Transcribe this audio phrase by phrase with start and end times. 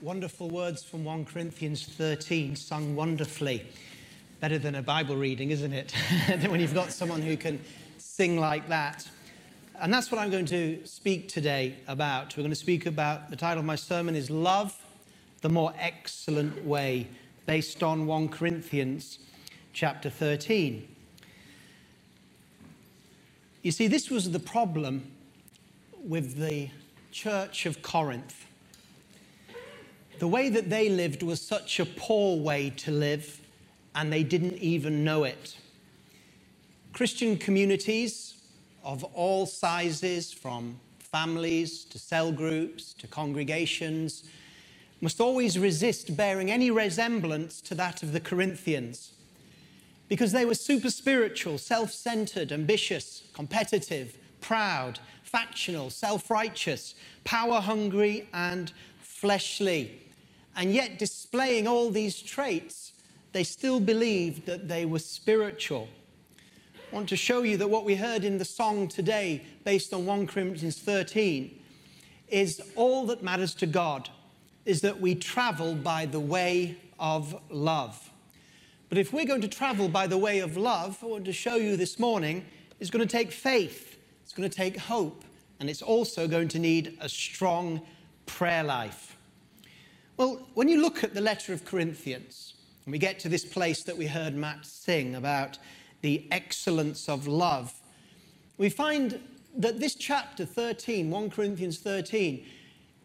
[0.00, 3.66] Wonderful words from 1 Corinthians 13, sung wonderfully.
[4.38, 5.90] Better than a Bible reading, isn't it?
[6.46, 7.58] when you've got someone who can
[7.96, 9.10] sing like that.
[9.80, 12.36] And that's what I'm going to speak today about.
[12.36, 14.80] We're going to speak about the title of my sermon is Love
[15.40, 17.08] the More Excellent Way,
[17.46, 19.18] based on 1 Corinthians
[19.72, 20.86] chapter 13.
[23.64, 25.10] You see, this was the problem
[26.04, 26.70] with the
[27.10, 28.44] church of Corinth
[30.18, 33.40] the way that they lived was such a poor way to live,
[33.94, 35.56] and they didn't even know it.
[36.92, 38.34] Christian communities
[38.84, 44.24] of all sizes, from families to cell groups to congregations,
[45.00, 49.12] must always resist bearing any resemblance to that of the Corinthians
[50.08, 58.28] because they were super spiritual, self centered, ambitious, competitive, proud, factional, self righteous, power hungry,
[58.32, 60.00] and fleshly.
[60.58, 62.92] And yet, displaying all these traits,
[63.30, 65.86] they still believed that they were spiritual.
[66.90, 70.04] I want to show you that what we heard in the song today, based on
[70.04, 71.62] 1 Corinthians 13,
[72.26, 74.10] is all that matters to God
[74.64, 78.10] is that we travel by the way of love.
[78.88, 81.54] But if we're going to travel by the way of love, I want to show
[81.54, 82.44] you this morning,
[82.80, 85.24] it's going to take faith, it's going to take hope,
[85.60, 87.80] and it's also going to need a strong
[88.26, 89.17] prayer life.
[90.18, 93.84] Well, when you look at the letter of Corinthians, and we get to this place
[93.84, 95.58] that we heard Matt sing about
[96.02, 97.72] the excellence of love,
[98.56, 99.20] we find
[99.56, 102.44] that this chapter 13, 1 Corinthians 13,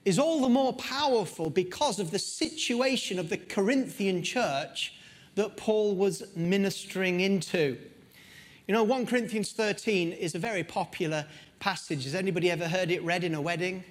[0.06, 4.96] is all the more powerful because of the situation of the Corinthian church
[5.36, 7.78] that Paul was ministering into.
[8.68, 11.28] You know, 1 Corinthians 13 is a very popular
[11.60, 12.06] passage.
[12.06, 13.84] Has anybody ever heard it read in a wedding?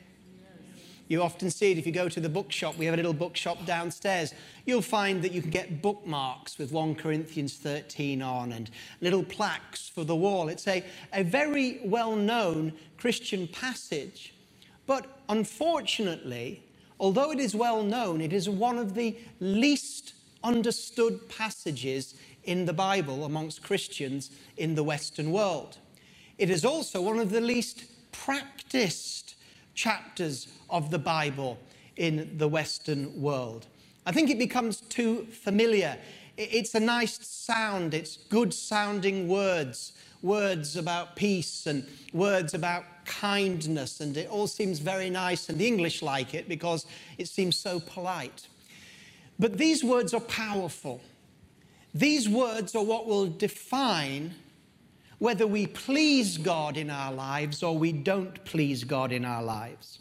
[1.12, 2.78] You often see it if you go to the bookshop.
[2.78, 4.32] We have a little bookshop downstairs.
[4.64, 8.70] You'll find that you can get bookmarks with 1 Corinthians 13 on and
[9.02, 10.48] little plaques for the wall.
[10.48, 14.32] It's a, a very well known Christian passage.
[14.86, 16.62] But unfortunately,
[16.98, 22.72] although it is well known, it is one of the least understood passages in the
[22.72, 25.76] Bible amongst Christians in the Western world.
[26.38, 29.31] It is also one of the least practiced
[29.74, 31.58] chapters of the Bible
[31.96, 33.66] in the Western world.
[34.06, 35.96] I think it becomes too familiar.
[36.36, 44.00] It's a nice sound, it's good sounding words, words about peace and words about kindness,
[44.00, 46.86] and it all seems very nice, and the English like it because
[47.18, 48.48] it seems so polite.
[49.38, 51.00] But these words are powerful.
[51.94, 54.34] These words are what will define
[55.22, 60.00] whether we please God in our lives or we don't please God in our lives.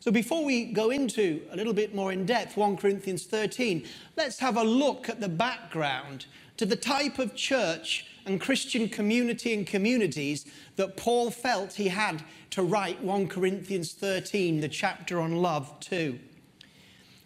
[0.00, 4.40] So before we go into a little bit more in depth 1 Corinthians 13, let's
[4.40, 6.26] have a look at the background
[6.56, 12.24] to the type of church and Christian community and communities that Paul felt he had
[12.50, 16.18] to write 1 Corinthians 13, the chapter on love, to.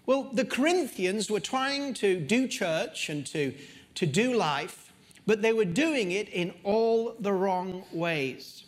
[0.04, 3.54] Well, the Corinthians were trying to do church and to,
[3.94, 4.89] to do life
[5.26, 8.64] but they were doing it in all the wrong ways.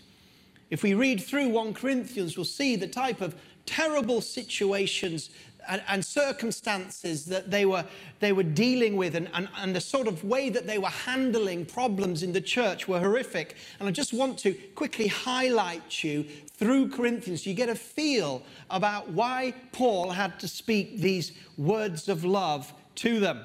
[0.70, 3.34] If we read through 1 Corinthians, we'll see the type of
[3.66, 5.30] terrible situations
[5.68, 7.84] and, and circumstances that they were,
[8.20, 11.64] they were dealing with and, and, and the sort of way that they were handling
[11.64, 13.56] problems in the church were horrific.
[13.78, 16.24] And I just want to quickly highlight you
[16.54, 17.46] through Corinthians.
[17.46, 23.20] You get a feel about why Paul had to speak these words of love to
[23.20, 23.40] them.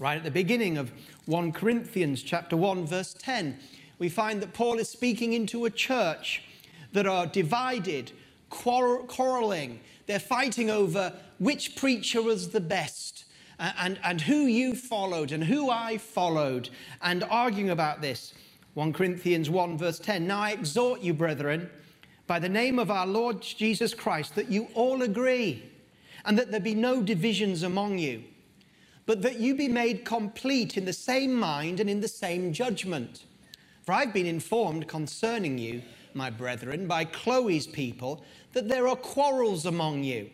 [0.00, 0.92] Right at the beginning of
[1.26, 3.58] 1 Corinthians chapter 1 verse 10,
[3.98, 6.42] we find that Paul is speaking into a church
[6.94, 8.10] that are divided,
[8.48, 9.78] quarreling.
[10.06, 13.26] They're fighting over which preacher was the best
[13.58, 16.70] and, and who you followed and who I followed
[17.02, 18.32] and arguing about this.
[18.72, 20.26] 1 Corinthians 1 verse 10.
[20.26, 21.68] Now I exhort you, brethren,
[22.26, 25.70] by the name of our Lord Jesus Christ, that you all agree
[26.24, 28.24] and that there be no divisions among you
[29.06, 33.24] but that you be made complete in the same mind and in the same judgment.
[33.82, 35.82] For I've been informed concerning you,
[36.14, 40.30] my brethren, by Chloe's people, that there are quarrels among you.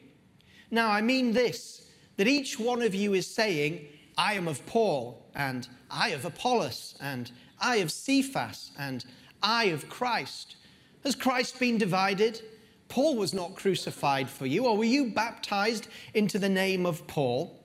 [0.70, 1.82] Now, I mean this
[2.16, 3.86] that each one of you is saying,
[4.16, 7.30] I am of Paul, and I of Apollos, and
[7.60, 9.04] I of Cephas, and
[9.42, 10.56] I of Christ.
[11.04, 12.40] Has Christ been divided?
[12.88, 17.55] Paul was not crucified for you, or were you baptized into the name of Paul?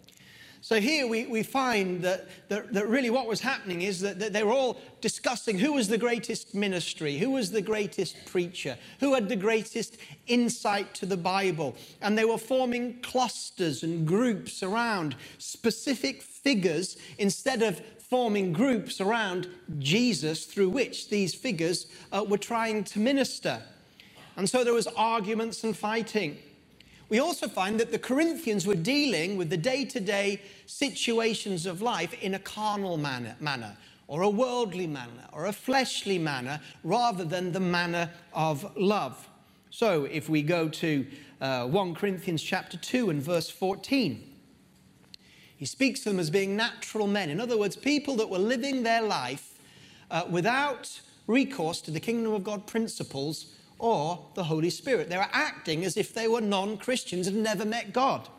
[0.64, 4.32] So here we, we find that, that, that really what was happening is that, that
[4.32, 9.16] they were all discussing who was the greatest ministry, who was the greatest preacher, who
[9.16, 9.98] had the greatest
[10.28, 11.76] insight to the Bible.
[12.00, 19.48] And they were forming clusters and groups around specific figures instead of forming groups around
[19.80, 23.64] Jesus through which these figures uh, were trying to minister.
[24.36, 26.38] And so there was arguments and fighting
[27.12, 31.82] we also find that the Corinthians were dealing with the day to day situations of
[31.82, 33.76] life in a carnal manner, manner,
[34.08, 39.28] or a worldly manner, or a fleshly manner, rather than the manner of love.
[39.72, 41.06] So if we go to
[41.42, 44.24] uh, 1 Corinthians chapter 2 and verse 14,
[45.58, 47.30] he speaks to them as being natural men.
[47.30, 49.60] In other words, people that were living their life
[50.10, 55.10] uh, without recourse to the kingdom of God principles or the Holy Spirit.
[55.10, 58.30] They were acting as if they were non-Christians and never met God.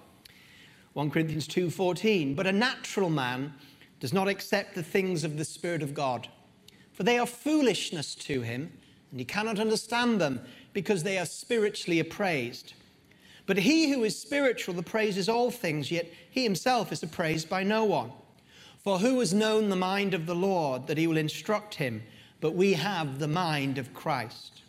[0.93, 3.53] 1 Corinthians 2:14, but a natural man
[3.99, 6.29] does not accept the things of the Spirit of God,
[6.93, 8.73] for they are foolishness to him,
[9.11, 10.41] and he cannot understand them
[10.73, 12.75] because they are spiritually appraised.
[13.45, 17.85] But he who is spiritual appraises all things, yet he himself is appraised by no
[17.85, 18.13] one.
[18.85, 22.05] For who has known the mind of the Lord that he will instruct him?
[22.41, 24.62] But we have the mind of Christ.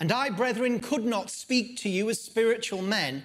[0.00, 3.24] And I, brethren, could not speak to you as spiritual men,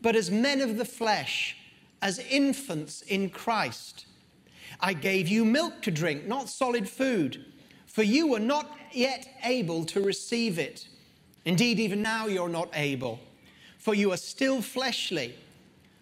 [0.00, 1.56] but as men of the flesh,
[2.00, 4.06] as infants in Christ.
[4.80, 7.44] I gave you milk to drink, not solid food,
[7.86, 10.88] for you were not yet able to receive it.
[11.44, 13.20] Indeed, even now you're not able,
[13.78, 15.34] for you are still fleshly.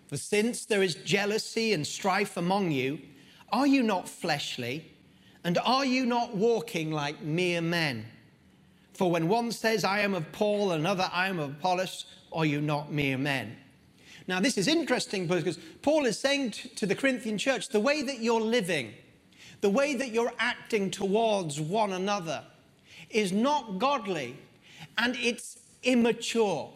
[0.07, 3.01] For since there is jealousy and strife among you,
[3.53, 4.91] are you not fleshly?
[5.45, 8.05] And are you not walking like mere men?
[9.01, 12.05] For when one says, I am of Paul, another, I am of Apollos,
[12.35, 13.57] are you not mere men?
[14.27, 18.19] Now, this is interesting because Paul is saying to the Corinthian church, the way that
[18.19, 18.93] you're living,
[19.63, 22.45] the way that you're acting towards one another
[23.09, 24.37] is not godly
[24.99, 26.71] and it's immature.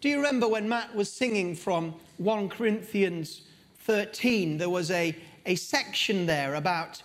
[0.00, 3.42] Do you remember when Matt was singing from 1 Corinthians
[3.80, 4.56] 13?
[4.56, 5.14] There was a,
[5.44, 7.02] a section there about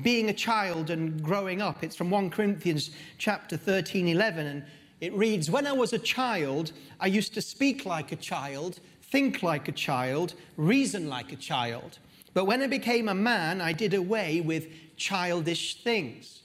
[0.00, 1.82] being a child and growing up.
[1.84, 4.64] It's from 1 Corinthians chapter 13, 11, and
[5.00, 9.42] it reads, When I was a child, I used to speak like a child, think
[9.42, 11.98] like a child, reason like a child.
[12.34, 16.40] But when I became a man, I did away with childish things.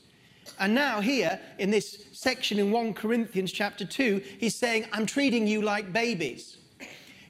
[0.59, 5.45] And now, here in this section in 1 Corinthians chapter 2, he's saying, I'm treating
[5.47, 6.56] you like babies.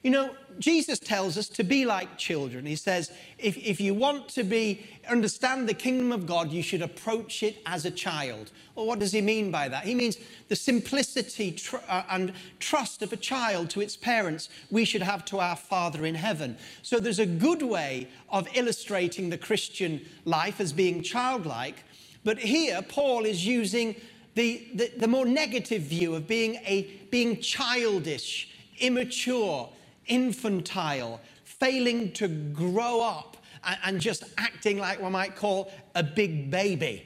[0.02, 2.66] You know, Jesus tells us to be like children.
[2.66, 6.82] He says, if, if you want to be understand the kingdom of God, you should
[6.82, 8.50] approach it as a child.
[8.74, 9.84] Well, what does he mean by that?
[9.84, 10.18] He means
[10.48, 15.24] the simplicity tr- uh, and trust of a child to its parents we should have
[15.26, 16.56] to our Father in heaven.
[16.82, 21.84] So there's a good way of illustrating the Christian life as being childlike.
[22.24, 23.96] But here, Paul is using
[24.34, 29.68] the, the, the more negative view of being, a, being childish, immature,
[30.08, 33.36] infantile, failing to grow up
[33.84, 37.04] and just acting like one might call a big baby.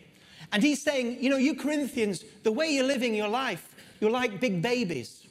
[0.52, 4.40] And he's saying, you know, you Corinthians, the way you're living your life, you're like
[4.40, 5.26] big babies.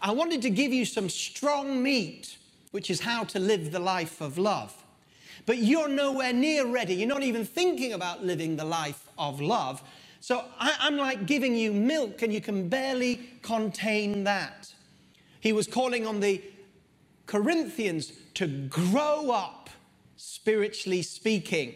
[0.00, 2.36] I wanted to give you some strong meat,
[2.70, 4.74] which is how to live the life of love.
[5.44, 6.94] But you're nowhere near ready.
[6.94, 9.82] You're not even thinking about living the life of love.
[10.20, 14.72] So I, am like giving you milk, and you can barely contain that.
[15.40, 16.40] He was calling on the
[17.32, 19.70] Corinthians to grow up
[20.16, 21.74] spiritually speaking.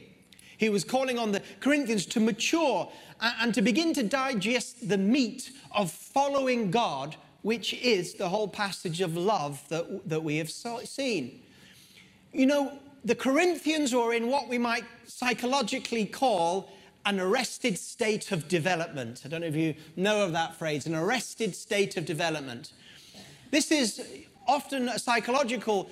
[0.59, 5.51] He was calling on the Corinthians to mature and to begin to digest the meat
[5.75, 11.41] of following God, which is the whole passage of love that, that we have seen.
[12.35, 16.71] You know, the Corinthians were in what we might psychologically call
[17.07, 19.23] an arrested state of development.
[19.25, 22.73] I don't know if you know of that phrase, an arrested state of development.
[23.51, 24.07] This is
[24.47, 25.91] often a psychological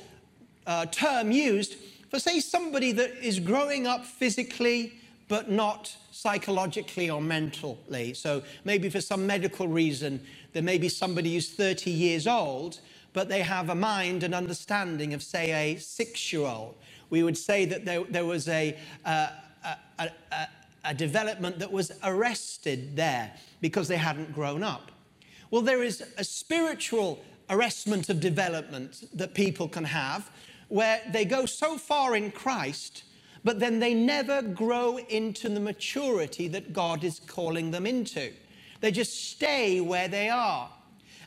[0.67, 1.77] uh, term used
[2.11, 4.95] for, say, somebody that is growing up physically
[5.29, 8.15] but not psychologically or mentally.
[8.15, 10.21] So maybe for some medical reason,
[10.53, 12.81] there may be somebody who's 30 years old,
[13.13, 16.77] but they have a mind and understanding of, say, a six year old.
[17.11, 19.29] We would say that there, there was a, uh,
[19.99, 20.49] a, a,
[20.85, 24.91] a development that was arrested there because they hadn't grown up.
[25.51, 30.31] Well, there is a spiritual arrestment of development that people can have
[30.69, 33.05] where they go so far in Christ,
[33.45, 38.33] but then they never grow into the maturity that God is calling them into.
[38.81, 40.71] They just stay where they are.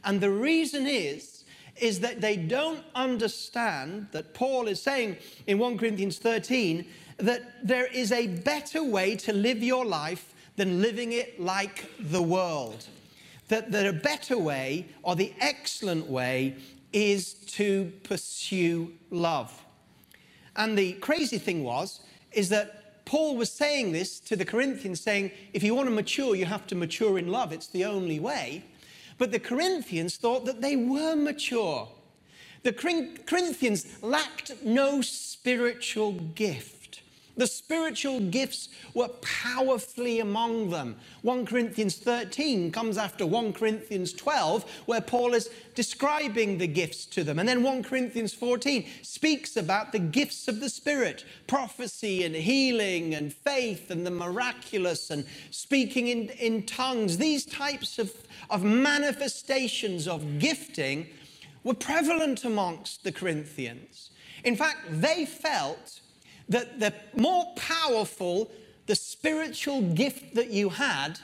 [0.04, 1.44] And the reason is,
[1.80, 6.86] is that they don't understand that Paul is saying in 1 Corinthians 13
[7.18, 12.22] that there is a better way to live your life than living it like the
[12.22, 12.88] world.
[13.48, 16.56] That, that a better way, or the excellent way,
[16.92, 19.64] is to pursue love.
[20.56, 22.02] And the crazy thing was,
[22.32, 26.36] is that Paul was saying this to the Corinthians, saying, if you want to mature,
[26.36, 27.54] you have to mature in love.
[27.54, 28.66] It's the only way.
[29.18, 31.88] But the Corinthians thought that they were mature.
[32.64, 36.77] The Corinthians lacked no spiritual gift.
[37.38, 40.96] The spiritual gifts were powerfully among them.
[41.22, 47.24] 1 Corinthians 13 comes after 1 Corinthians 12, where Paul is describing the gifts to
[47.24, 47.38] them.
[47.38, 53.14] And then 1 Corinthians 14 speaks about the gifts of the Spirit prophecy and healing
[53.14, 57.18] and faith and the miraculous and speaking in, in tongues.
[57.18, 58.12] These types of,
[58.50, 61.08] of manifestations of gifting
[61.64, 64.10] were prevalent amongst the Corinthians.
[64.44, 66.02] In fact, they felt
[66.50, 68.52] that the more powerful
[68.88, 71.20] the spiritual gift that you had,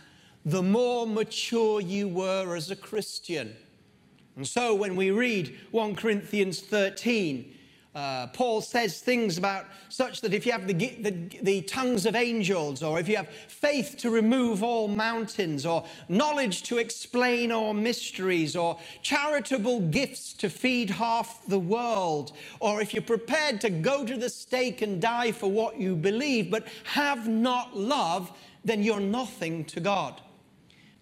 [0.45, 3.55] the more mature you were as a Christian.
[4.35, 7.55] And so when we read 1 Corinthians 13,
[7.95, 11.11] uh, Paul says things about such that if you have the, the,
[11.43, 16.63] the tongues of angels, or if you have faith to remove all mountains, or knowledge
[16.63, 23.03] to explain all mysteries, or charitable gifts to feed half the world, or if you're
[23.03, 27.77] prepared to go to the stake and die for what you believe, but have not
[27.77, 28.31] love,
[28.65, 30.19] then you're nothing to God.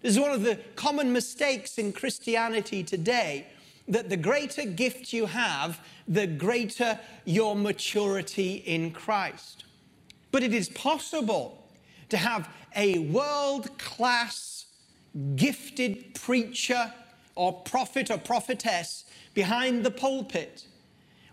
[0.02, 3.46] This is one of the common mistakes in Christianity today
[3.92, 9.64] that the greater gift you have, the greater your maturity in Christ.
[10.30, 11.68] But it is possible
[12.08, 14.64] to have a world class
[15.36, 16.92] gifted preacher
[17.34, 20.66] or prophet or prophetess behind the pulpit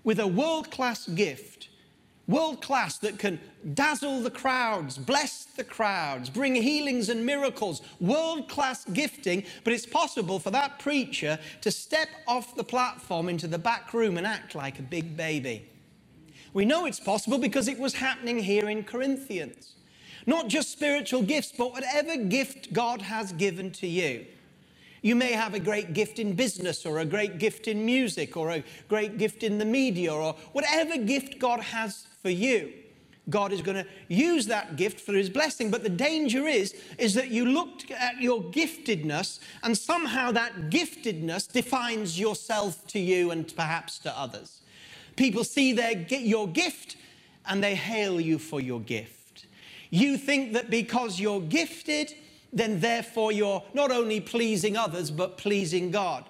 [0.04, 1.59] with a world class gift
[2.30, 3.40] world class that can
[3.74, 9.88] dazzle the crowds, bless the crowds, bring healings and miracles, world class gifting, but it's
[9.88, 14.54] possible for that preacher to step off the platform into the back room and act
[14.54, 15.68] like a big baby.
[16.54, 19.76] We know it's possible because it was happening here in Corinthians.
[20.28, 24.26] Not just spiritual gifts, but whatever gift God has given to you.
[25.02, 28.52] You may have a great gift in business or a great gift in music or
[28.52, 32.74] a great gift in the media or whatever gift God has for you.
[33.30, 35.70] God is going to use that gift for his blessing.
[35.70, 41.52] But the danger is, is that you look at your giftedness and somehow that giftedness
[41.52, 44.62] defines yourself to you and perhaps to others.
[45.16, 46.96] People see their, your gift
[47.46, 49.46] and they hail you for your gift.
[49.90, 52.14] You think that because you're gifted,
[52.52, 56.26] then therefore you're not only pleasing others, but pleasing God.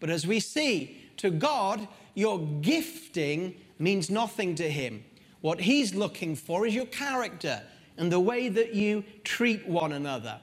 [0.00, 5.04] But as we see, to God, your gifting means nothing to him.
[5.40, 7.62] What he's looking for is your character
[7.96, 10.40] and the way that you treat one another.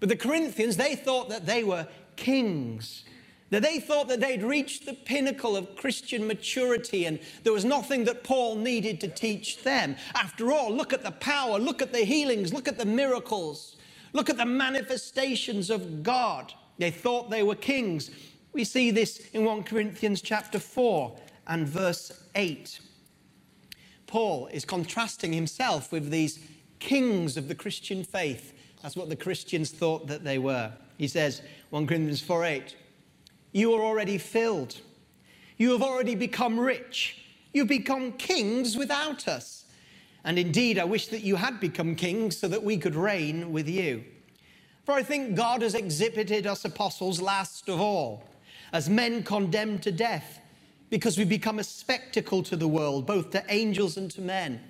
[0.00, 3.04] But the Corinthians, they thought that they were kings,
[3.50, 8.04] that they thought that they'd reached the pinnacle of Christian maturity and there was nothing
[8.04, 9.96] that Paul needed to teach them.
[10.14, 13.75] After all, look at the power, look at the healings, look at the miracles,
[14.16, 16.52] look at the manifestations of God.
[16.78, 18.10] They thought they were kings.
[18.52, 21.14] We see this in 1 Corinthians chapter 4
[21.48, 22.80] and verse 8.
[24.06, 26.40] Paul is contrasting himself with these
[26.78, 28.54] kings of the Christian faith.
[28.82, 30.72] That's what the Christians thought that they were.
[30.96, 32.76] He says, 1 Corinthians 4 8,
[33.52, 34.80] you are already filled.
[35.58, 37.22] You have already become rich.
[37.52, 39.55] You've become kings without us.
[40.26, 43.68] And indeed, I wish that you had become kings so that we could reign with
[43.68, 44.04] you.
[44.84, 48.24] For I think God has exhibited us apostles last of all,
[48.72, 50.40] as men condemned to death
[50.90, 54.60] because we become a spectacle to the world, both to angels and to men.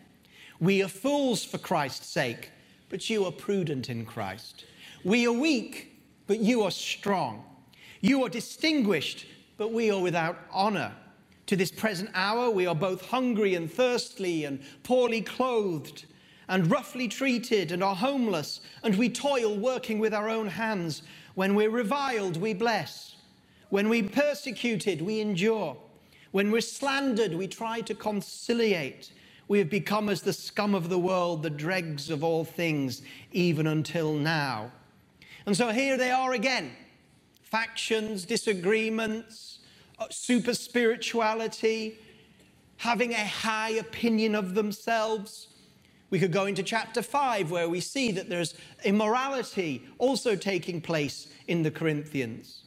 [0.60, 2.50] We are fools for Christ's sake,
[2.90, 4.66] but you are prudent in Christ.
[5.04, 7.44] We are weak, but you are strong.
[8.02, 10.94] You are distinguished, but we are without honor.
[11.46, 16.06] To this present hour, we are both hungry and thirsty, and poorly clothed,
[16.48, 21.02] and roughly treated, and are homeless, and we toil working with our own hands.
[21.34, 23.16] When we're reviled, we bless.
[23.70, 25.76] When we're persecuted, we endure.
[26.32, 29.12] When we're slandered, we try to conciliate.
[29.48, 33.68] We have become as the scum of the world, the dregs of all things, even
[33.68, 34.72] until now.
[35.46, 36.72] And so here they are again
[37.42, 39.55] factions, disagreements,
[39.98, 41.98] Uh, super spirituality,
[42.76, 45.48] having a high opinion of themselves.
[46.10, 51.28] We could go into chapter 5 where we see that there's immorality also taking place
[51.48, 52.64] in the Corinthians.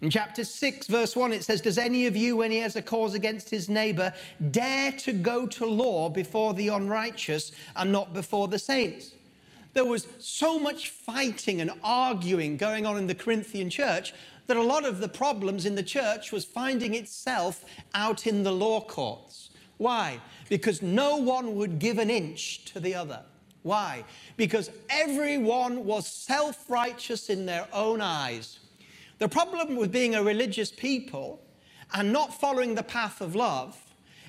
[0.00, 2.82] In chapter 6, verse 1, it says, Does any of you, when he has a
[2.82, 4.12] cause against his neighbor,
[4.50, 9.12] dare to go to law before the unrighteous and not before the saints?
[9.74, 14.12] There was so much fighting and arguing going on in the Corinthian church
[14.46, 18.52] that a lot of the problems in the church was finding itself out in the
[18.52, 19.50] law courts.
[19.78, 20.20] Why?
[20.48, 23.22] Because no one would give an inch to the other.
[23.62, 24.04] Why?
[24.36, 28.58] Because everyone was self righteous in their own eyes.
[29.18, 31.40] The problem with being a religious people
[31.94, 33.78] and not following the path of love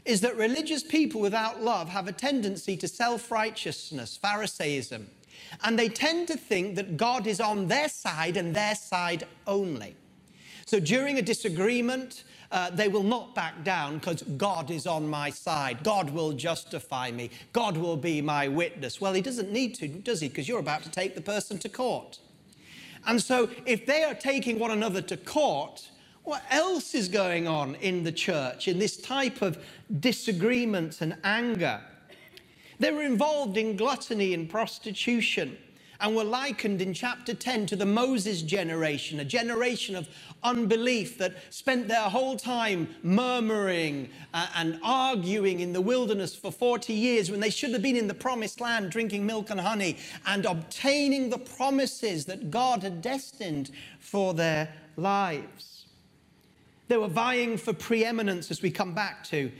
[0.05, 5.07] is that religious people without love have a tendency to self righteousness, Pharisaism,
[5.63, 9.95] and they tend to think that God is on their side and their side only.
[10.65, 15.29] So during a disagreement, uh, they will not back down because God is on my
[15.29, 15.83] side.
[15.83, 17.31] God will justify me.
[17.51, 19.01] God will be my witness.
[19.01, 20.29] Well, he doesn't need to, does he?
[20.29, 22.19] Because you're about to take the person to court.
[23.05, 25.89] And so, if they are taking one another to court,
[26.23, 29.57] what else is going on in the church in this type of
[29.99, 31.81] disagreement and anger?
[32.79, 35.57] They were involved in gluttony and prostitution
[35.99, 40.07] and were likened in chapter 10 to the Moses generation, a generation of
[40.43, 46.93] unbelief that spent their whole time murmuring uh, and arguing in the wilderness for 40
[46.93, 50.45] years when they should have been in the promised land drinking milk and honey and
[50.45, 55.85] obtaining the promises that God had destined for their lives.
[56.87, 59.51] They were vying for preeminence as we come back to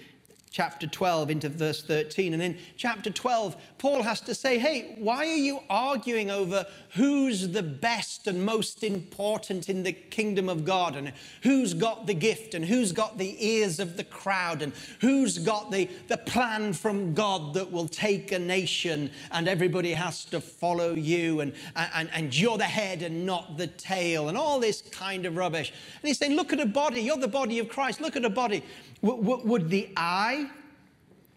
[0.54, 2.36] chapter 12 into verse 13.
[2.36, 7.50] And in chapter 12, Paul has to say, Hey, why are you arguing over who's
[7.50, 10.96] the best and most important in the kingdom of God?
[10.96, 15.40] And who's got the gift and who's got the ears of the crowd and who's
[15.40, 20.40] got the, the plan from God that will take a nation and everybody has to
[20.40, 24.84] follow you and, and, and you're the head and not the tail and all this
[24.84, 25.72] kind of rubbish.
[25.72, 27.02] And he's saying, Look at a body.
[27.02, 28.02] You're the body of Christ.
[28.02, 28.64] Look at a body.
[29.04, 30.50] Would the eye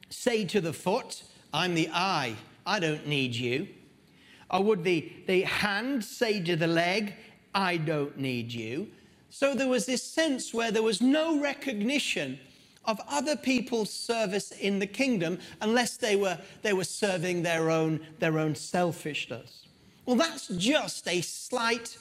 [0.08, 3.66] say to the foot, I'm the eye, I don't need you?
[4.50, 7.14] Or would the, the hand say to the leg,
[7.54, 8.88] I don't need you?
[9.30, 12.38] So there was this sense where there was no recognition
[12.84, 17.98] of other people's service in the kingdom unless they were, they were serving their own,
[18.20, 19.64] their own selfishness.
[20.04, 21.98] Well, that's just a slight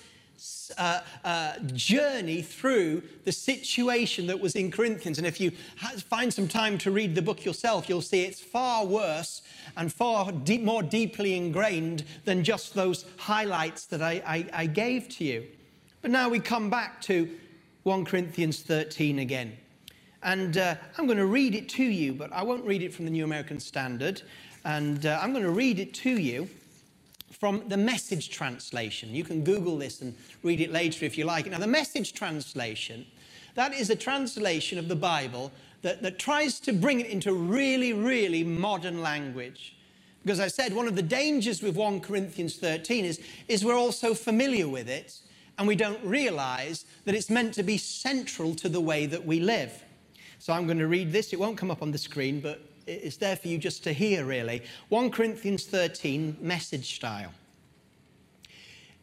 [0.78, 5.18] uh, uh, journey through the situation that was in Corinthians.
[5.18, 8.86] And if you find some time to read the book yourself, you'll see it's far
[8.86, 9.42] worse
[9.78, 15.10] and far deep, more deeply ingrained than just those highlights that I, I, I gave
[15.10, 15.46] to you.
[16.02, 17.30] But now we come back to
[17.84, 19.58] 1 Corinthians 13 again.
[20.24, 23.06] And uh, I'm going to read it to you, but I won't read it from
[23.06, 24.24] the New American Standard.
[24.64, 26.50] And uh, I'm going to read it to you
[27.40, 29.14] from the message translation.
[29.14, 31.50] You can Google this and read it later if you like.
[31.50, 33.06] Now, the message translation,
[33.56, 37.94] that is a translation of the Bible that, that tries to bring it into really,
[37.94, 39.76] really modern language.
[40.24, 43.92] Because I said one of the dangers with 1 Corinthians 13 is, is we're all
[43.92, 45.20] so familiar with it
[45.58, 49.40] and we don't realize that it's meant to be central to the way that we
[49.40, 49.84] live.
[50.40, 51.32] So I'm going to read this.
[51.32, 54.26] It won't come up on the screen, but it's there for you just to hear,
[54.26, 54.62] really.
[54.90, 57.34] 1 Corinthians 13, message style.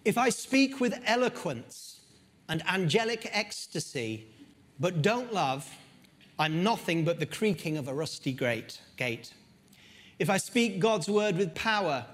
[0.05, 2.01] If I speak with eloquence
[2.49, 4.27] and angelic ecstasy,
[4.81, 5.69] but don't love,
[6.39, 8.81] I'm nothing but the creaking of a rusty gate.
[10.19, 12.05] If I speak God's word with power,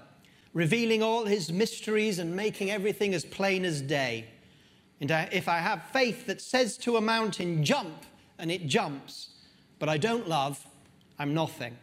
[0.53, 4.25] revealing all his mysteries and making everything as plain as day,
[5.01, 8.05] and if I have faith that says to a mountain, jump,
[8.37, 9.29] and it jumps,
[9.79, 10.65] but I don't love,
[11.19, 11.77] I'm nothing.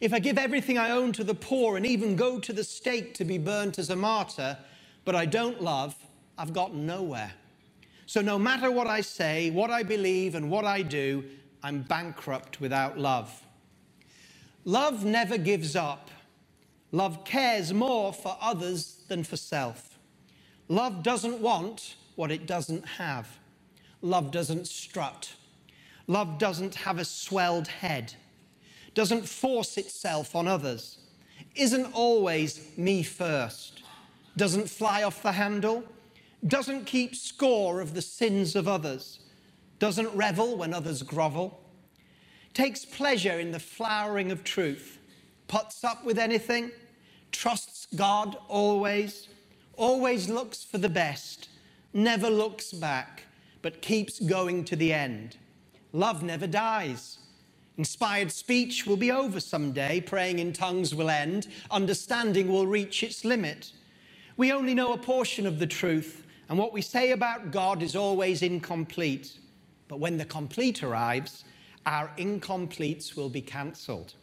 [0.00, 3.14] If I give everything I own to the poor and even go to the stake
[3.14, 4.58] to be burnt as a martyr,
[5.04, 5.94] but I don't love,
[6.36, 7.32] I've got nowhere.
[8.04, 11.24] So no matter what I say, what I believe, and what I do,
[11.62, 13.42] I'm bankrupt without love.
[14.64, 16.10] Love never gives up.
[16.92, 19.98] Love cares more for others than for self.
[20.68, 23.38] Love doesn't want what it doesn't have.
[24.02, 25.34] Love doesn't strut.
[26.06, 28.14] Love doesn't have a swelled head
[28.96, 30.96] doesn't force itself on others,
[31.54, 33.82] isn't always me first,
[34.38, 35.84] doesn't fly off the handle,
[36.46, 39.20] doesn't keep score of the sins of others,
[39.78, 41.60] doesn't revel when others grovel,
[42.54, 44.98] takes pleasure in the flowering of truth,
[45.46, 46.70] puts up with anything,
[47.32, 49.28] trusts God always,
[49.76, 51.50] always looks for the best,
[51.92, 53.24] never looks back,
[53.60, 55.36] but keeps going to the end.
[55.92, 57.18] Love never dies.
[57.78, 63.24] Inspired speech will be over someday, praying in tongues will end, understanding will reach its
[63.24, 63.72] limit.
[64.36, 67.96] We only know a portion of the truth, And what we say about God is
[67.96, 69.38] always incomplete.
[69.88, 71.44] But when the complete arrives,
[71.84, 74.14] our incompletes will be cancelled.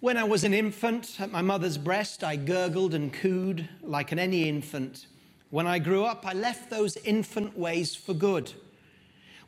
[0.00, 4.18] When I was an infant at my mother's breast, I gurgled and cooed like an
[4.18, 5.06] any infant.
[5.50, 8.52] When I grew up, I left those infant ways for good.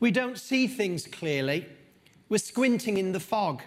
[0.01, 1.67] We don't see things clearly.
[2.29, 3.63] We're squinting in the fog,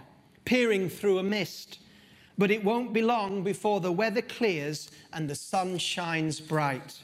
[0.46, 1.80] peering through a mist.
[2.38, 7.00] But it won't be long before the weather clears and the sun shines bright.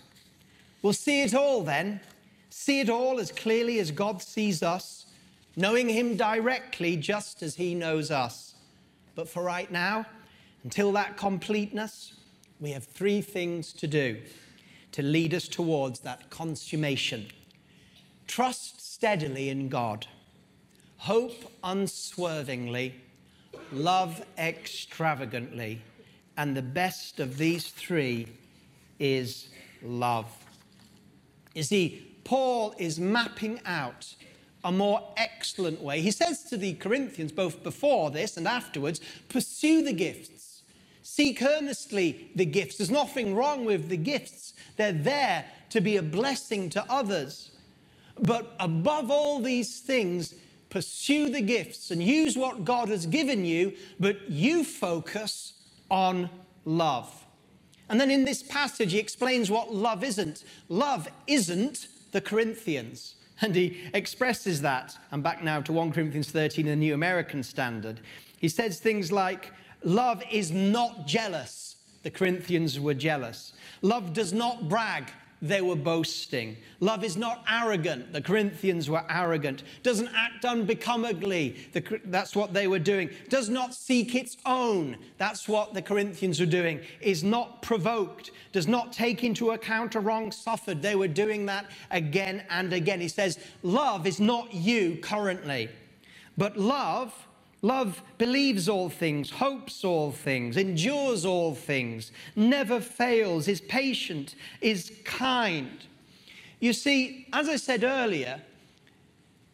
[0.81, 2.01] We'll see it all then,
[2.49, 5.07] see it all as clearly as God sees us,
[5.55, 8.55] knowing Him directly just as He knows us.
[9.15, 10.05] But for right now,
[10.63, 12.13] until that completeness,
[12.59, 14.21] we have three things to do
[14.91, 17.27] to lead us towards that consummation.
[18.27, 20.07] Trust steadily in God,
[21.03, 22.95] hope unswervingly,
[23.73, 25.81] love extravagantly,
[26.37, 28.25] and the best of these three
[28.99, 29.49] is
[29.81, 30.27] love.
[31.53, 34.15] You see, Paul is mapping out
[34.63, 35.99] a more excellent way.
[35.99, 40.61] He says to the Corinthians, both before this and afterwards, pursue the gifts.
[41.01, 42.77] Seek earnestly the gifts.
[42.77, 47.51] There's nothing wrong with the gifts, they're there to be a blessing to others.
[48.21, 50.35] But above all these things,
[50.73, 55.53] pursue the gifts and use what God has given you, but you focus
[55.91, 56.31] on
[56.65, 57.27] love.
[57.89, 60.43] And then in this passage, he explains what love isn't.
[60.69, 63.13] Love isn't the Corinthians.
[63.39, 64.97] And he expresses that.
[65.11, 67.99] I'm back now to 1 Corinthians 13, the New American Standard.
[68.39, 69.51] He says things like,
[69.83, 71.75] Love is not jealous.
[72.01, 73.53] The Corinthians were jealous.
[73.83, 75.11] Love does not brag
[75.43, 76.55] they were boasting.
[76.79, 78.13] Love is not arrogant.
[78.13, 79.63] The Corinthians were arrogant.
[79.83, 81.57] Doesn't act unbecomingly.
[81.73, 83.09] The, that's what they were doing.
[83.27, 84.95] Does not seek its own.
[85.17, 86.79] That's what the Corinthians were doing.
[87.01, 88.31] Is not provoked.
[88.53, 90.81] Does not take into account a wrong suffered.
[90.81, 93.01] They were doing that again and again.
[93.01, 95.67] He says, Love is not you currently,
[96.37, 97.13] but love
[97.63, 104.91] Love believes all things, hopes all things, endures all things, never fails, is patient, is
[105.05, 105.85] kind.
[106.59, 108.41] You see, as I said earlier,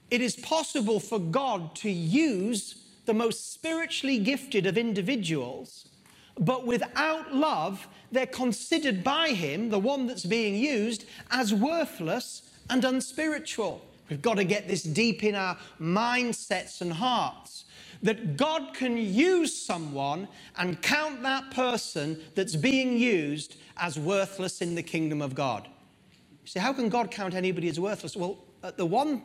[0.10, 5.88] it is possible for God to use the most spiritually gifted of individuals,
[6.40, 12.42] but without love, they're considered by Him, the one that's being used, as worthless
[12.72, 13.86] and unspiritual.
[14.10, 17.66] We've got to get this deep in our mindsets and hearts
[18.04, 24.76] that God can use someone and count that person that's being used as worthless in
[24.76, 25.68] the kingdom of God.
[26.44, 28.16] You see, how can God count anybody as worthless?
[28.16, 29.24] Well, at the one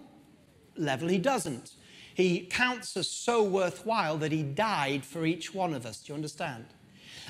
[0.77, 1.73] level, He doesn't.
[2.15, 6.01] He counts us so worthwhile that He died for each one of us.
[6.03, 6.67] Do you understand?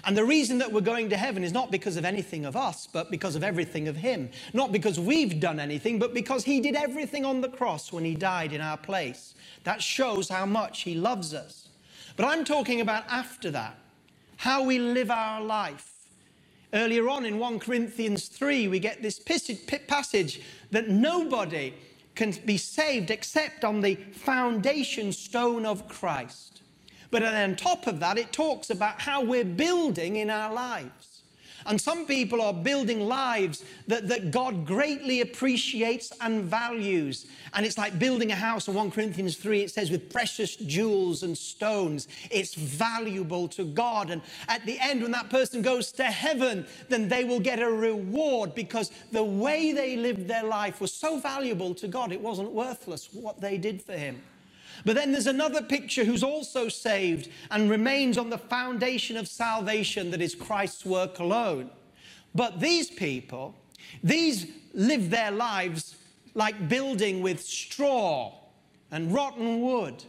[0.06, 2.86] And the reason that we're going to heaven is not because of anything of us,
[2.86, 4.30] but because of everything of Him.
[4.52, 8.14] Not because we've done anything, but because He did everything on the cross when He
[8.14, 9.34] died in our place.
[9.64, 11.68] That shows how much He loves us.
[12.16, 13.78] But I'm talking about after that,
[14.36, 15.90] how we live our life.
[16.72, 20.40] Earlier on in 1 Corinthians 3, we get this passage
[20.70, 21.72] that nobody
[22.14, 26.62] can be saved except on the foundation stone of Christ.
[27.14, 31.22] But on top of that, it talks about how we're building in our lives.
[31.64, 37.26] And some people are building lives that, that God greatly appreciates and values.
[37.52, 41.22] And it's like building a house in 1 Corinthians 3, it says, with precious jewels
[41.22, 42.08] and stones.
[42.32, 44.10] It's valuable to God.
[44.10, 47.70] And at the end, when that person goes to heaven, then they will get a
[47.70, 52.50] reward because the way they lived their life was so valuable to God, it wasn't
[52.50, 54.20] worthless what they did for Him.
[54.84, 60.10] But then there's another picture who's also saved and remains on the foundation of salvation
[60.10, 61.70] that is Christ's work alone.
[62.34, 63.54] But these people,
[64.02, 65.96] these live their lives
[66.34, 68.32] like building with straw
[68.90, 70.02] and rotten wood.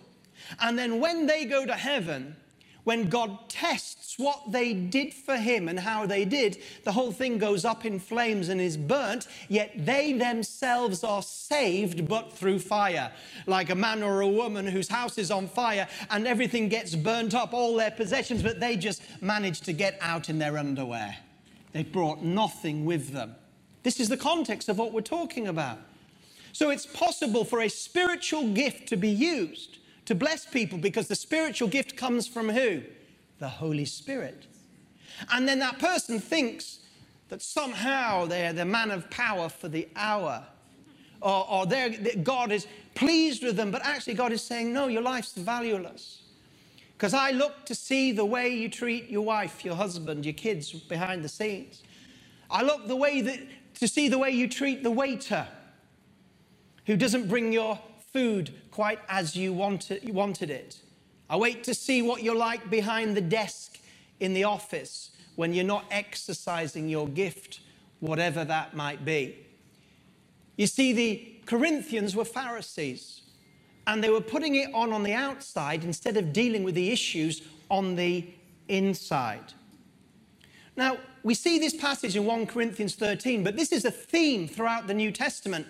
[0.59, 2.35] And then when they go to heaven,
[2.85, 7.37] when God tests what they did for him and how they did, the whole thing
[7.37, 13.11] goes up in flames and is burnt, yet they themselves are saved but through fire.
[13.47, 17.33] Like a man or a woman whose house is on fire and everything gets burnt
[17.33, 21.17] up, all their possessions, but they just manage to get out in their underwear.
[21.73, 23.35] They brought nothing with them.
[23.81, 25.79] This is the context of what we're talking about.
[26.53, 31.15] So it's possible for a spiritual gift to be used to bless people because the
[31.15, 32.81] spiritual gift comes from who?
[33.39, 34.47] The Holy Spirit.
[35.31, 36.79] And then that person thinks
[37.29, 40.43] that somehow they're the man of power for the hour.
[41.21, 41.65] Or, or
[42.23, 46.21] God is pleased with them, but actually God is saying, no, your life's valueless.
[46.97, 50.71] Because I look to see the way you treat your wife, your husband, your kids
[50.71, 51.83] behind the scenes.
[52.49, 53.39] I look the way that
[53.75, 55.47] to see the way you treat the waiter
[56.85, 57.79] who doesn't bring your
[58.13, 60.81] food quite as you wanted it.
[61.29, 63.79] I wait to see what you're like behind the desk
[64.19, 67.61] in the office when you're not exercising your gift,
[68.01, 69.37] whatever that might be.
[70.57, 73.21] You see, the Corinthians were Pharisees,
[73.87, 77.43] and they were putting it on on the outside instead of dealing with the issues
[77.69, 78.27] on the
[78.67, 79.53] inside.
[80.75, 84.87] Now, we see this passage in 1 Corinthians 13, but this is a theme throughout
[84.87, 85.65] the New Testament.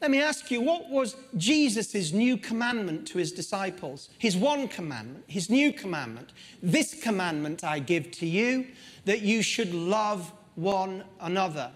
[0.00, 4.08] Let me ask you, what was Jesus' new commandment to his disciples?
[4.16, 6.32] His one commandment, his new commandment.
[6.62, 8.66] This commandment I give to you,
[9.04, 11.70] that you should love one another.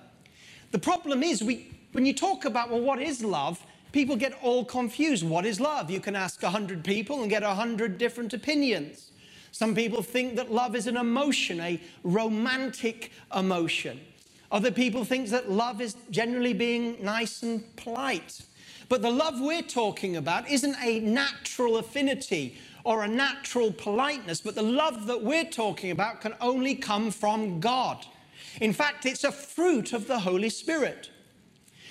[0.70, 3.62] The problem is, we, when you talk about, well, what is love?
[3.92, 5.22] People get all confused.
[5.22, 5.90] What is love?
[5.90, 9.10] You can ask 100 people and get 100 different opinions.
[9.52, 14.00] Some people think that love is an emotion, a romantic emotion.
[14.54, 18.40] Other people think that love is generally being nice and polite.
[18.88, 24.54] But the love we're talking about isn't a natural affinity or a natural politeness, but
[24.54, 28.06] the love that we're talking about can only come from God.
[28.60, 31.10] In fact, it's a fruit of the Holy Spirit.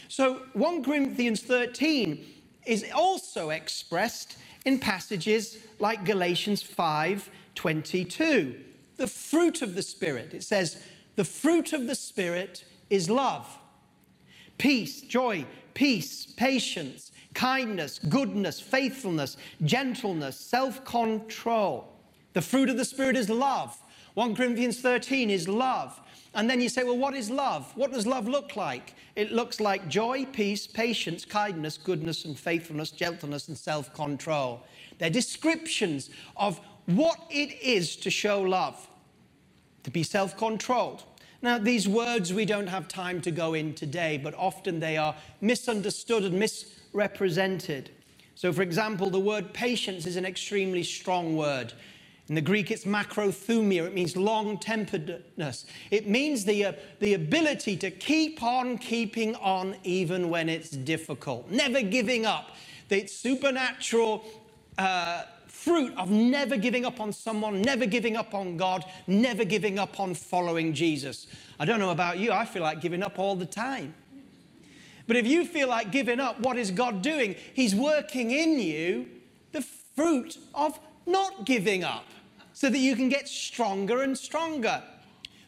[0.08, 2.26] So 1 Corinthians 13
[2.66, 8.56] is also expressed in passages like Galatians 5 22.
[8.96, 10.34] The fruit of the Spirit.
[10.34, 10.82] It says,
[11.16, 13.60] the fruit of the Spirit is love,
[14.58, 21.88] peace, joy, peace, patience, kindness, goodness, faithfulness, gentleness, self control.
[22.34, 23.78] The fruit of the Spirit is love.
[24.16, 26.00] 1 Corinthians 13 is love.
[26.36, 27.72] And then you say, well, what is love?
[27.76, 28.96] What does love look like?
[29.16, 34.64] It looks like joy, peace, patience, kindness, goodness, and faithfulness, gentleness, and self control.
[34.98, 38.88] They're descriptions of what it is to show love
[39.84, 41.04] to be self controlled.
[41.42, 45.14] Now, these words we don't have time to go in today, but often they are
[45.42, 47.90] misunderstood and misrepresented.
[48.36, 51.74] So, for example, the word patience is an extremely strong word.
[52.30, 53.86] In the Greek, it's macrothumia.
[53.86, 55.66] It means long temperedness.
[55.92, 61.52] It means the, uh, the ability to keep on keeping on even when it's difficult,
[61.52, 62.52] never giving up.
[62.88, 64.24] The supernatural
[64.78, 65.24] uh,
[65.64, 70.00] fruit of never giving up on someone, never giving up on God, never giving up
[70.00, 71.28] on following Jesus.
[71.60, 73.94] I don't know about you, I feel like giving up all the time.
[75.08, 77.36] But if you feel like giving up, what is God doing?
[77.54, 79.08] He's working in you
[79.52, 79.62] the
[79.96, 82.06] fruit of not giving up
[82.54, 84.84] so that you can get stronger and stronger.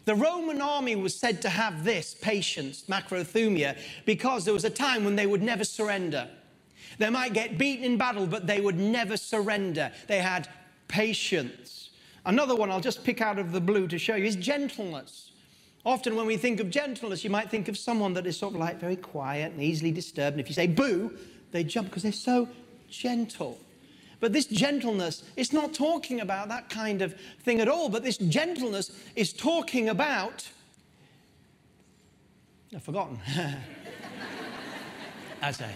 [0.06, 5.04] The Roman army was said to have this patience, macrothumia, because there was a time
[5.04, 6.30] when they would never surrender.
[6.98, 9.92] They might get beaten in battle, but they would never surrender.
[10.08, 10.48] They had
[10.88, 11.90] patience.
[12.26, 15.32] Another one I'll just pick out of the blue to show you is gentleness.
[15.86, 18.60] Often, when we think of gentleness, you might think of someone that is sort of
[18.60, 20.34] like very quiet and easily disturbed.
[20.34, 21.16] And if you say boo,
[21.52, 22.50] they jump because they're so
[22.90, 23.60] gentle.
[24.20, 27.90] But this gentleness, it's not talking about that kind of thing at all.
[27.90, 30.50] But this gentleness is talking about.
[32.74, 33.20] I've forgotten.
[35.42, 35.70] I say,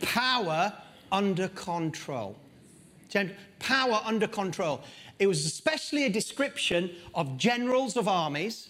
[0.00, 0.72] power
[1.12, 2.36] under control.
[3.58, 4.82] Power under control.
[5.18, 8.68] It was especially a description of generals of armies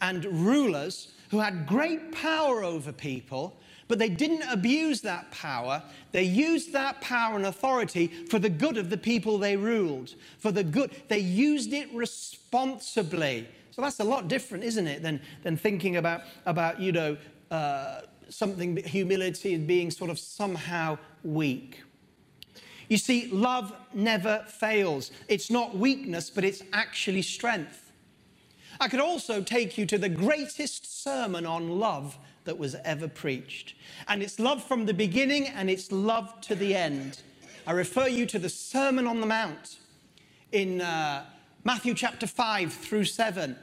[0.00, 3.56] and rulers who had great power over people,
[3.88, 5.82] but they didn't abuse that power.
[6.12, 10.52] They used that power and authority for the good of the people they ruled, for
[10.52, 10.90] the good.
[11.08, 13.48] They used it responsibly.
[13.70, 17.16] So that's a lot different, isn't it, than, than thinking about, about you know,
[17.50, 21.82] uh, something, humility and being sort of somehow weak.
[22.88, 25.10] You see, love never fails.
[25.28, 27.92] It's not weakness, but it's actually strength.
[28.80, 33.74] I could also take you to the greatest sermon on love that was ever preached.
[34.08, 37.22] And it's love from the beginning and it's love to the end.
[37.66, 39.78] I refer you to the Sermon on the Mount
[40.52, 41.24] in uh,
[41.64, 43.56] Matthew chapter 5 through 7.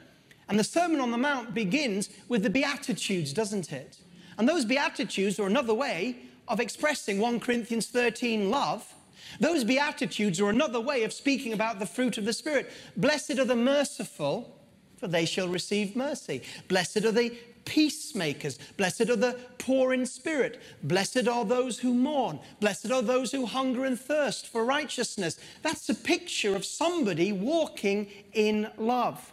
[0.48, 3.98] And the Sermon on the Mount begins with the Beatitudes, doesn't it?
[4.38, 6.16] And those Beatitudes are another way
[6.48, 8.94] of expressing 1 Corinthians 13 love.
[9.40, 12.70] Those Beatitudes are another way of speaking about the fruit of the Spirit.
[12.96, 14.58] Blessed are the merciful,
[14.98, 16.42] for they shall receive mercy.
[16.68, 18.58] Blessed are the peacemakers.
[18.76, 20.60] Blessed are the poor in spirit.
[20.82, 22.40] Blessed are those who mourn.
[22.60, 25.38] Blessed are those who hunger and thirst for righteousness.
[25.62, 29.32] That's a picture of somebody walking in love.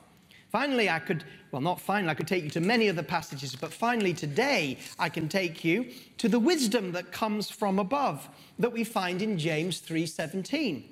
[0.52, 3.74] Finally, I could well, not finally, I could take you to many other passages, but
[3.74, 8.84] finally today I can take you to the wisdom that comes from above that we
[8.84, 10.84] find in James 3:17.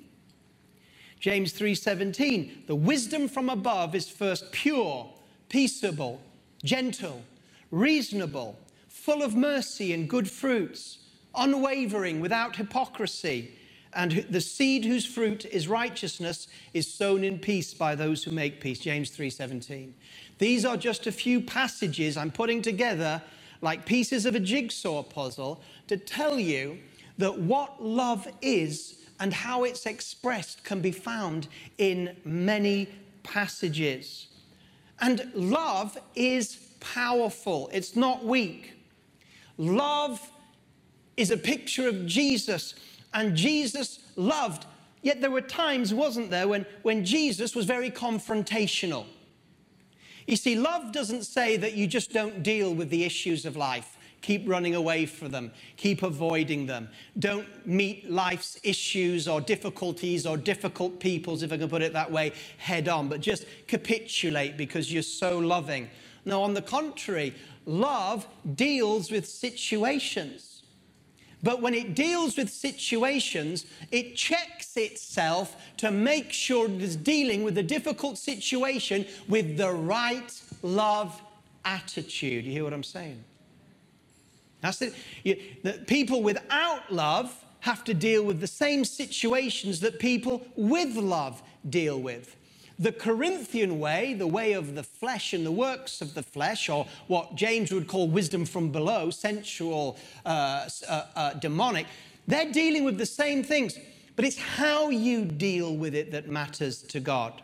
[1.20, 5.12] James 3:17, the wisdom from above is first pure,
[5.48, 6.20] peaceable,
[6.64, 7.22] gentle,
[7.70, 10.98] reasonable, full of mercy and good fruits,
[11.34, 13.52] unwavering, without hypocrisy.
[13.94, 18.60] And the seed whose fruit is righteousness is sown in peace by those who make
[18.60, 18.80] peace.
[18.80, 19.94] James 3:17.
[20.38, 23.22] These are just a few passages I'm putting together
[23.60, 26.78] like pieces of a jigsaw puzzle to tell you
[27.18, 31.48] that what love is and how it's expressed can be found
[31.78, 32.88] in many
[33.24, 34.28] passages.
[35.00, 38.74] And love is powerful, it's not weak.
[39.56, 40.30] Love
[41.16, 42.74] is a picture of Jesus,
[43.14, 44.66] and Jesus loved.
[45.02, 49.06] Yet there were times, wasn't there, when, when Jesus was very confrontational.
[50.26, 53.96] You see, love doesn't say that you just don't deal with the issues of life.
[54.20, 55.52] Keep running away from them.
[55.76, 56.88] Keep avoiding them.
[57.18, 62.10] Don't meet life's issues or difficulties or difficult peoples, if I can put it that
[62.10, 65.88] way, head on, but just capitulate because you're so loving.
[66.24, 70.57] No, on the contrary, love deals with situations.
[71.42, 77.44] But when it deals with situations, it checks itself to make sure it is dealing
[77.44, 81.20] with a difficult situation with the right love
[81.64, 82.44] attitude.
[82.44, 83.22] You hear what I'm saying?
[84.60, 85.86] That's it.
[85.86, 92.00] People without love have to deal with the same situations that people with love deal
[92.00, 92.34] with.
[92.80, 96.86] The Corinthian way, the way of the flesh and the works of the flesh, or
[97.08, 101.86] what James would call wisdom from below, sensual, uh, uh, uh, demonic,
[102.28, 103.78] they're dealing with the same things,
[104.14, 107.42] but it's how you deal with it that matters to God.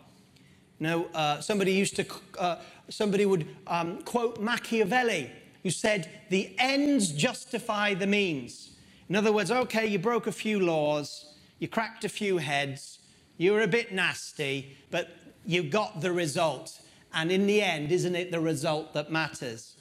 [0.79, 2.07] Know, uh, somebody used to,
[2.38, 2.57] uh,
[2.88, 5.31] somebody would um, quote Machiavelli,
[5.62, 8.70] who said, The ends justify the means.
[9.09, 12.99] In other words, okay, you broke a few laws, you cracked a few heads,
[13.37, 15.11] you were a bit nasty, but
[15.46, 16.80] you got the result.
[17.12, 19.76] And in the end, isn't it the result that matters?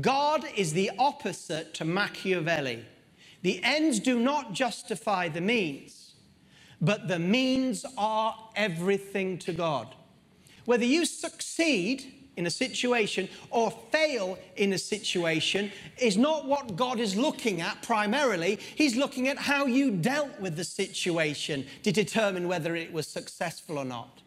[0.00, 2.84] God is the opposite to Machiavelli.
[3.42, 6.14] The ends do not justify the means,
[6.80, 9.94] but the means are everything to God.
[10.64, 16.98] Whether you succeed in a situation or fail in a situation is not what God
[16.98, 18.58] is looking at primarily.
[18.74, 23.78] He's looking at how you dealt with the situation to determine whether it was successful
[23.78, 24.23] or not.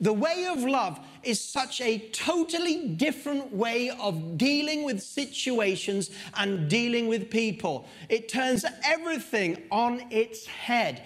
[0.00, 6.68] The way of love is such a totally different way of dealing with situations and
[6.68, 7.86] dealing with people.
[8.08, 11.02] It turns everything on its head.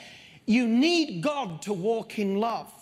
[0.47, 2.73] You need God to walk in love.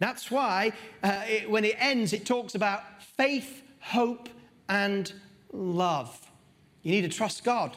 [0.00, 4.28] That's why uh, it, when it ends, it talks about faith, hope,
[4.68, 5.12] and
[5.52, 6.20] love.
[6.82, 7.76] You need to trust God.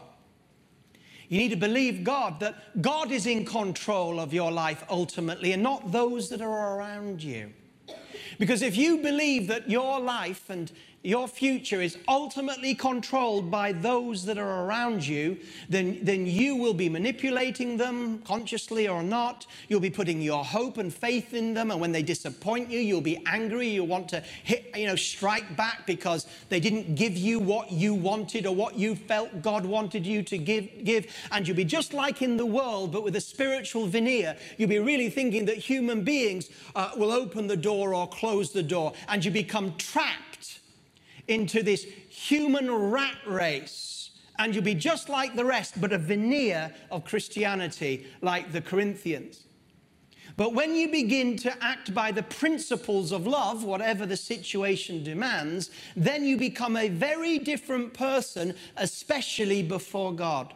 [1.30, 5.62] You need to believe God that God is in control of your life ultimately and
[5.62, 7.54] not those that are around you.
[8.40, 10.72] Because if you believe that your life and
[11.08, 15.38] your future is ultimately controlled by those that are around you,
[15.70, 19.48] then, then you will be manipulating them consciously or not.
[19.70, 21.72] You'll be putting your hope and faith in them.
[21.72, 23.70] And when they disappoint you, you'll be angry.
[23.70, 27.94] You'll want to hit, you know, strike back because they didn't give you what you
[27.94, 30.84] wanted or what you felt God wanted you to give.
[30.84, 31.08] give.
[31.32, 34.36] And you'll be just like in the world, but with a spiritual veneer.
[34.58, 38.62] You'll be really thinking that human beings uh, will open the door or close the
[38.62, 38.92] door.
[39.08, 40.27] And you become trapped
[41.28, 43.98] into this human rat race
[44.40, 49.46] and you'll be just like the rest, but a veneer of Christianity like the Corinthians.
[50.36, 55.72] But when you begin to act by the principles of love, whatever the situation demands,
[55.96, 60.54] then you become a very different person, especially before God.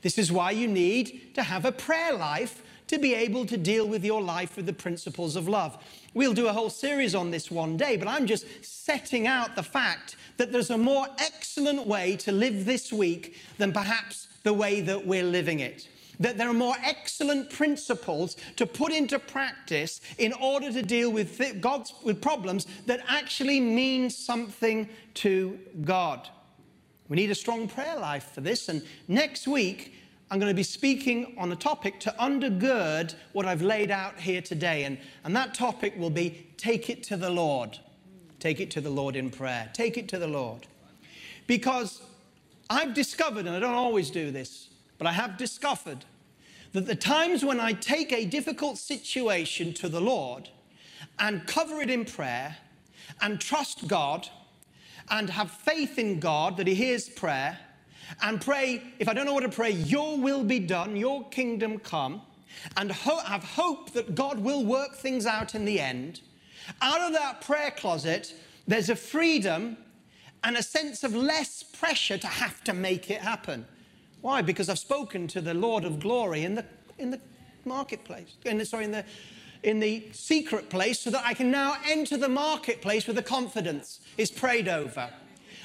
[0.00, 3.86] This is why you need to have a prayer life to be able to deal
[3.86, 5.78] with your life with the principles of love.
[6.14, 9.62] We'll do a whole series on this one day, but I'm just setting out the
[9.62, 14.80] fact that there's a more excellent way to live this week than perhaps the way
[14.82, 15.88] that we're living it.
[16.20, 21.60] That there are more excellent principles to put into practice in order to deal with
[21.60, 26.28] God's with problems that actually mean something to God.
[27.08, 29.94] We need a strong prayer life for this, and next week
[30.32, 34.40] I'm going to be speaking on a topic to undergird what I've laid out here
[34.40, 34.84] today.
[34.84, 37.78] And, and that topic will be take it to the Lord.
[38.40, 39.68] Take it to the Lord in prayer.
[39.74, 40.66] Take it to the Lord.
[41.46, 42.00] Because
[42.70, 46.06] I've discovered, and I don't always do this, but I have discovered
[46.72, 50.48] that the times when I take a difficult situation to the Lord
[51.18, 52.56] and cover it in prayer
[53.20, 54.30] and trust God
[55.10, 57.58] and have faith in God that He hears prayer
[58.22, 61.78] and pray, if I don't know what to pray, your will be done, your kingdom
[61.78, 62.22] come,
[62.76, 66.20] and ho- have hope that God will work things out in the end.
[66.80, 68.34] Out of that prayer closet,
[68.66, 69.76] there's a freedom
[70.44, 73.66] and a sense of less pressure to have to make it happen.
[74.20, 74.42] Why?
[74.42, 76.64] Because I've spoken to the Lord of glory in the,
[76.98, 77.20] in the
[77.64, 79.04] marketplace, in the, sorry, in the,
[79.62, 84.00] in the secret place, so that I can now enter the marketplace with the confidence.
[84.18, 85.10] It's prayed over.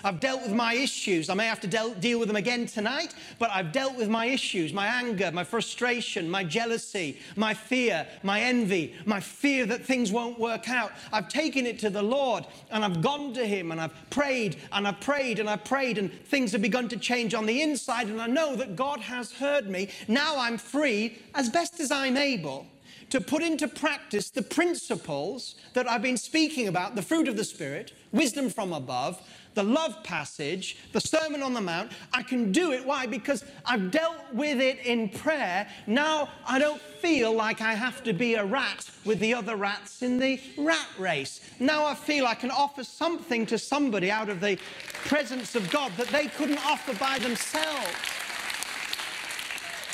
[0.07, 1.29] I've dealt with my issues.
[1.29, 4.25] I may have to del- deal with them again tonight, but I've dealt with my
[4.27, 10.13] issues my anger, my frustration, my jealousy, my fear, my envy, my fear that things
[10.13, 10.93] won't work out.
[11.11, 14.87] I've taken it to the Lord and I've gone to Him and I've prayed and
[14.87, 18.07] I've prayed and I've prayed, and things have begun to change on the inside.
[18.07, 19.89] And I know that God has heard me.
[20.07, 22.65] Now I'm free as best as I'm able
[23.09, 27.43] to put into practice the principles that I've been speaking about the fruit of the
[27.43, 29.21] Spirit, wisdom from above,
[29.53, 31.91] the love passage, the Sermon on the Mount.
[32.13, 32.85] I can do it.
[32.85, 33.07] Why?
[33.07, 35.67] Because I've dealt with it in prayer.
[35.87, 40.03] Now I don't feel like I have to be a rat with the other rats
[40.03, 41.41] in the rat race.
[41.59, 44.59] Now I feel I can offer something to somebody out of the
[45.05, 47.87] presence of God that they couldn't offer by themselves.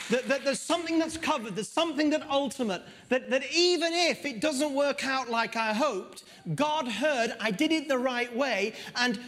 [0.10, 4.42] That, that, there's something that's covered, there's something that ultimate, that, that even if it
[4.42, 6.24] doesn't work out like I hoped,
[6.56, 9.20] God heard I did it the right way, and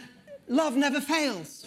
[0.48, 1.66] love never fails.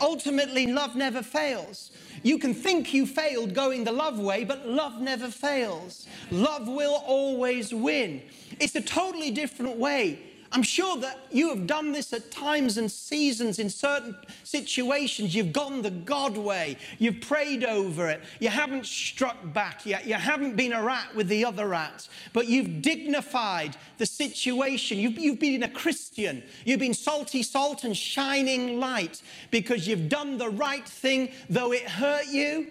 [0.00, 1.90] Ultimately, love never fails.
[2.22, 6.06] You can think you failed going the love way, but love never fails.
[6.30, 8.22] Love will always win.
[8.60, 10.18] It's a totally different way
[10.54, 15.34] I'm sure that you have done this at times and seasons in certain situations.
[15.34, 16.76] You've gone the God way.
[17.00, 18.20] You've prayed over it.
[18.38, 20.06] You haven't struck back yet.
[20.06, 24.96] You haven't been a rat with the other rats, but you've dignified the situation.
[24.96, 26.44] You've, you've been a Christian.
[26.64, 31.82] You've been salty salt and shining light because you've done the right thing, though it
[31.82, 32.70] hurt you,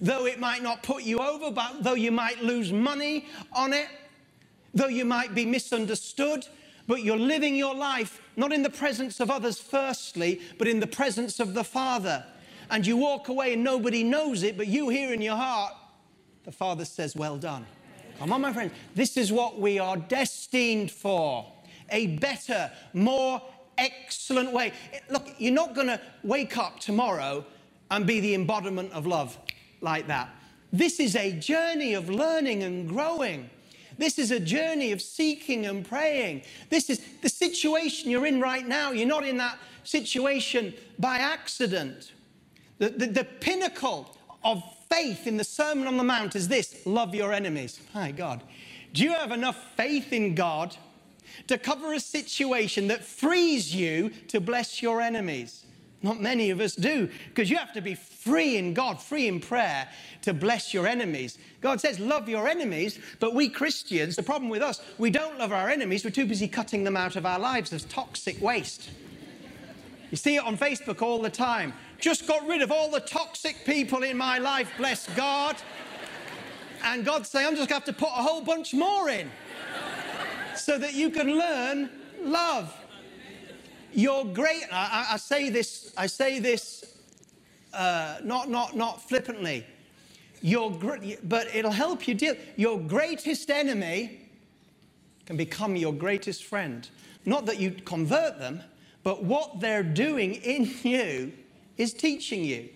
[0.00, 3.86] though it might not put you over, but though you might lose money on it,
[4.74, 6.44] though you might be misunderstood
[6.86, 10.86] but you're living your life not in the presence of others, firstly, but in the
[10.86, 12.24] presence of the Father.
[12.70, 15.72] And you walk away and nobody knows it, but you hear in your heart,
[16.44, 17.66] the Father says, Well done.
[18.18, 18.72] Come on, my friends.
[18.94, 21.46] This is what we are destined for
[21.90, 23.42] a better, more
[23.78, 24.72] excellent way.
[25.10, 27.44] Look, you're not going to wake up tomorrow
[27.90, 29.38] and be the embodiment of love
[29.80, 30.30] like that.
[30.72, 33.50] This is a journey of learning and growing.
[33.98, 36.42] This is a journey of seeking and praying.
[36.70, 38.92] This is the situation you're in right now.
[38.92, 42.12] You're not in that situation by accident.
[42.78, 47.14] The, the, the pinnacle of faith in the Sermon on the Mount is this love
[47.14, 47.80] your enemies.
[47.94, 48.42] My God.
[48.92, 50.76] Do you have enough faith in God
[51.48, 55.65] to cover a situation that frees you to bless your enemies?
[56.06, 59.40] Not many of us do, because you have to be free in God, free in
[59.40, 59.88] prayer
[60.22, 61.36] to bless your enemies.
[61.60, 65.50] God says, Love your enemies, but we Christians, the problem with us, we don't love
[65.50, 66.04] our enemies.
[66.04, 68.90] We're too busy cutting them out of our lives as toxic waste.
[70.12, 71.72] You see it on Facebook all the time.
[71.98, 75.56] Just got rid of all the toxic people in my life, bless God.
[76.84, 79.28] And God say, I'm just going to have to put a whole bunch more in
[80.54, 81.90] so that you can learn
[82.22, 82.72] love.
[83.96, 84.64] You're great.
[84.70, 86.84] I, I say this, I say this
[87.72, 89.66] uh, not, not, not flippantly.
[90.42, 90.70] Your,
[91.24, 92.34] but it'll help you deal.
[92.56, 94.20] Your greatest enemy
[95.24, 96.86] can become your greatest friend.
[97.24, 98.62] Not that you convert them,
[99.02, 101.32] but what they're doing in you
[101.78, 102.68] is teaching you.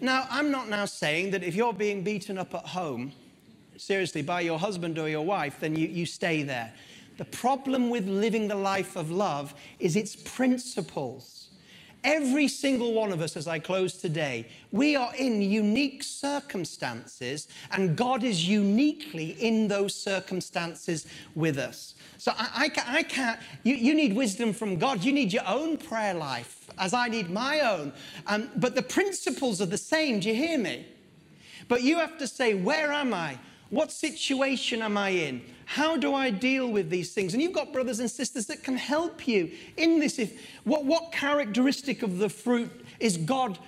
[0.00, 3.10] Now, I'm not now saying that if you're being beaten up at home,
[3.76, 6.72] seriously, by your husband or your wife, then you, you stay there.
[7.16, 11.48] The problem with living the life of love is its principles.
[12.02, 17.96] Every single one of us, as I close today, we are in unique circumstances, and
[17.96, 21.94] God is uniquely in those circumstances with us.
[22.18, 25.02] So I, I, I can't, you, you, need wisdom from God.
[25.02, 27.92] You need your own prayer life, as I need my own.
[28.26, 30.20] Um, but the principles are the same.
[30.20, 30.86] Do you hear me?
[31.68, 33.38] But you have to say, Where am I?
[33.70, 35.42] What situation am I in?
[35.66, 37.32] How do I deal with these things?
[37.32, 40.18] And you've got brothers and sisters that can help you in this.
[40.18, 43.58] If, what, what characteristic of the fruit is God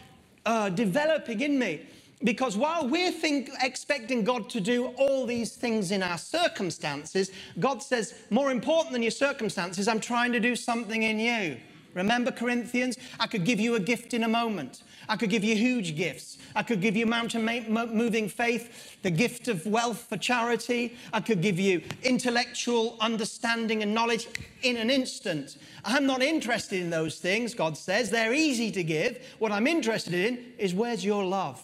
[0.45, 1.87] uh, developing in me?
[2.25, 7.83] Because while we're think, expecting God to do all these things in our circumstances, God
[7.83, 11.59] says, more important than your circumstances, I'm trying to do something in you.
[11.97, 12.99] Remember, Corinthians?
[13.19, 14.83] I could give you a gift in a moment.
[15.09, 16.37] I could give you huge gifts.
[16.55, 20.95] I could give you mountain moving faith, the gift of wealth for charity.
[21.15, 24.29] I could give you intellectual understanding and knowledge
[24.63, 25.57] in an instant.
[25.87, 28.11] I'm not interested in those things, God says.
[28.11, 29.27] They're easy to give.
[29.39, 31.63] What I'm interested in is where's your love?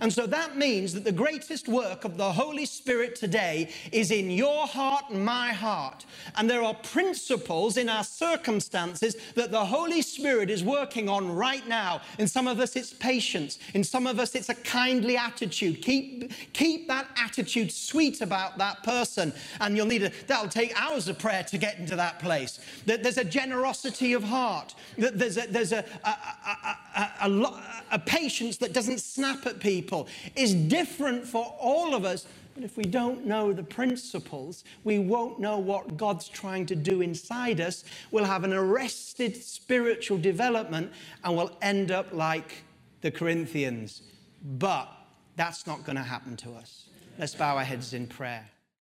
[0.00, 4.30] And so that means that the greatest work of the Holy Spirit today is in
[4.30, 6.04] your heart and my heart.
[6.36, 11.66] And there are principles in our circumstances that the Holy Spirit is working on right
[11.68, 12.00] now.
[12.18, 13.58] In some of us, it's patience.
[13.74, 15.82] In some of us, it's a kindly attitude.
[15.82, 19.32] Keep, keep that attitude sweet about that person.
[19.60, 22.60] And you'll need a, that'll take hours of prayer to get into that place.
[22.86, 24.74] That There's a generosity of heart.
[24.98, 27.62] That there's a, there's a, a, a, a, a,
[27.92, 32.26] a patience that doesn't snap at people is different for all of us.
[32.54, 37.00] But if we don't know the principles, we won't know what God's trying to do
[37.02, 37.84] inside us.
[38.10, 40.90] We'll have an arrested spiritual development
[41.22, 42.64] and we'll end up like
[43.00, 44.02] the Corinthians.
[44.42, 44.88] But
[45.36, 46.88] that's not going to happen to us.
[47.16, 48.44] Let's bow our heads in prayer.